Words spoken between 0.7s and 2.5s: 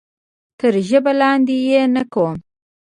ژبه لاندې یې نه کوم.